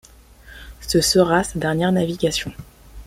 [0.79, 2.51] Ce sera sa dernière navigation.